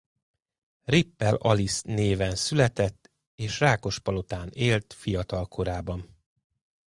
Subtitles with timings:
[0.85, 6.15] Rippel Alice néven született és Rákospalotán élt fiatal korában.